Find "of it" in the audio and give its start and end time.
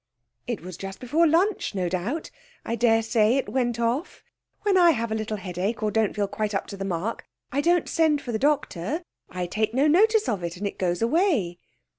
10.27-10.57